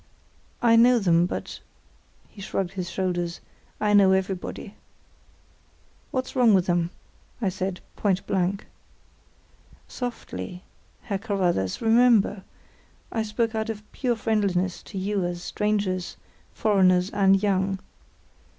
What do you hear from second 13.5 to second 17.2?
out of pure friendliness to you as strangers, foreigners,